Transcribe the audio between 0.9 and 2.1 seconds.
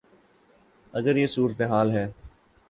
اگر یہ صورتحال ہے۔